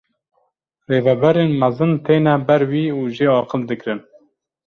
Rêveberên 0.89 1.51
mezin 1.61 1.91
têne 2.05 2.35
ber 2.47 2.61
wî 2.71 2.85
û 2.99 3.01
jê 3.17 3.27
aqil 3.39 3.61
digirin. 3.69 3.99